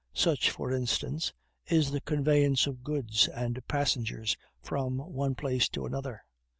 [0.15, 1.31] Such, for instance,
[1.67, 6.23] is the conveyance of goods and passengers from one place to another.